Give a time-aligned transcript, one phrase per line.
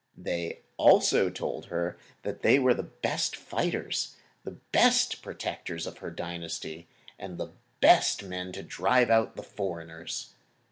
[0.17, 6.09] They also told her that they were the best fighters, the best protectors of her
[6.09, 6.87] dynasty,
[7.19, 10.33] and the best men to drive out the foreigners.